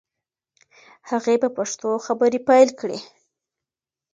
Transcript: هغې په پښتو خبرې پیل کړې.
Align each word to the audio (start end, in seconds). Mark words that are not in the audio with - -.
هغې 1.09 1.35
په 1.43 1.49
پښتو 1.57 1.89
خبرې 2.05 2.39
پیل 2.47 2.69
کړې. 2.79 2.99